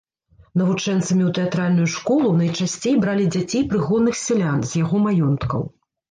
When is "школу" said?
1.95-2.31